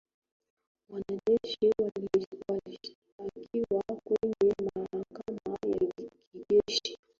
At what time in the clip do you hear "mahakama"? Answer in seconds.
4.75-5.57